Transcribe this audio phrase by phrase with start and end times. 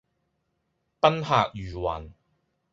[0.99, 2.13] 賓客如雲